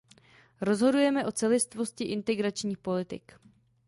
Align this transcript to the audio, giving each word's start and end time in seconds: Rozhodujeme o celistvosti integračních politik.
Rozhodujeme 0.61 1.25
o 1.25 1.31
celistvosti 1.31 2.03
integračních 2.03 2.77
politik. 2.77 3.33